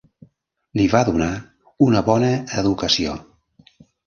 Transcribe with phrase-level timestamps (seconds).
[0.79, 1.27] Li va donar
[1.89, 3.15] una bona educació.